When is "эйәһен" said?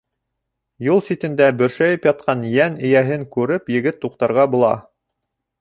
2.89-3.29